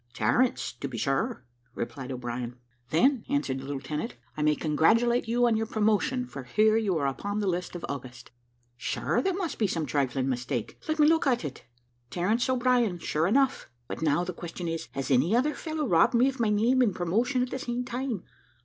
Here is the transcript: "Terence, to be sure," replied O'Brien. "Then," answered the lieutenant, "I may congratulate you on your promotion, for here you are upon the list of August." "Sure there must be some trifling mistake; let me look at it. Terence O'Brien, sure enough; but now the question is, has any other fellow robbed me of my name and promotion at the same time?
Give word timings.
"Terence, 0.15 0.73
to 0.81 0.87
be 0.87 0.97
sure," 0.97 1.45
replied 1.75 2.11
O'Brien. 2.11 2.55
"Then," 2.89 3.23
answered 3.29 3.59
the 3.59 3.65
lieutenant, 3.65 4.15
"I 4.35 4.41
may 4.41 4.55
congratulate 4.55 5.27
you 5.27 5.45
on 5.45 5.55
your 5.55 5.67
promotion, 5.67 6.25
for 6.25 6.41
here 6.41 6.75
you 6.75 6.97
are 6.97 7.05
upon 7.05 7.37
the 7.39 7.45
list 7.45 7.75
of 7.75 7.85
August." 7.87 8.31
"Sure 8.77 9.21
there 9.21 9.35
must 9.35 9.59
be 9.59 9.67
some 9.67 9.85
trifling 9.85 10.27
mistake; 10.27 10.79
let 10.87 10.97
me 10.97 11.05
look 11.05 11.27
at 11.27 11.45
it. 11.45 11.65
Terence 12.09 12.49
O'Brien, 12.49 12.97
sure 12.97 13.27
enough; 13.27 13.69
but 13.87 14.01
now 14.01 14.23
the 14.23 14.33
question 14.33 14.67
is, 14.67 14.87
has 14.93 15.11
any 15.11 15.35
other 15.35 15.53
fellow 15.53 15.85
robbed 15.87 16.15
me 16.15 16.27
of 16.29 16.39
my 16.39 16.49
name 16.49 16.81
and 16.81 16.95
promotion 16.95 17.43
at 17.43 17.51
the 17.51 17.59
same 17.59 17.85
time? 17.85 18.23